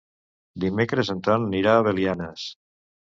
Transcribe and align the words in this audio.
Dimecres 0.63 1.11
en 1.13 1.21
Ton 1.27 1.45
anirà 1.49 1.75
a 1.75 1.83
Belianes. 1.89 2.47